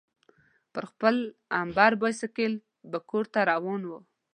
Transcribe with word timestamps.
پر 0.73 0.83
خپل 0.91 1.15
امبر 1.61 1.91
بایسکل 2.01 2.53
به 2.91 2.97
کورته 3.09 3.39
روان 3.51 3.81
وو. 3.85 3.99